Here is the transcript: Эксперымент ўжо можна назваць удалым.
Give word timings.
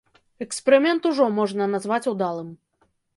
Эксперымент 0.45 1.01
ўжо 1.09 1.27
можна 1.39 1.67
назваць 1.73 2.01
удалым. 2.13 2.49